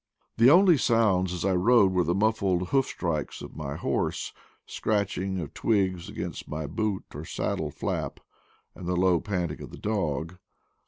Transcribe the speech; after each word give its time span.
The 0.37 0.49
only 0.49 0.77
sounds 0.79 1.31
as 1.31 1.45
I 1.45 1.53
rode 1.53 1.91
were 1.91 2.03
the 2.03 2.15
muffled 2.15 2.69
hoof 2.69 2.87
strokes 2.87 3.43
of 3.43 3.55
my 3.55 3.75
horse, 3.75 4.33
scratching 4.65 5.39
of 5.39 5.53
twigs 5.53 6.09
against 6.09 6.47
my 6.49 6.65
boot 6.65 7.03
or 7.13 7.23
saddle 7.23 7.69
flap, 7.69 8.19
and 8.73 8.87
the 8.87 8.95
low 8.97 9.19
panting 9.19 9.61
of 9.61 9.69
the 9.69 9.77
dog. 9.77 10.37